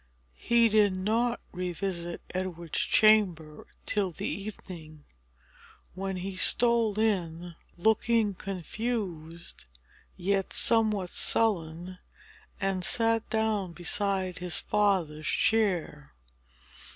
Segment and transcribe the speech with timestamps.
[0.41, 5.05] He did not revisit Edward's chamber till the evening,
[5.93, 9.65] when he stole in, looking confused,
[10.17, 11.99] yet somewhat sullen,
[12.59, 16.15] and sat down beside his father's chair.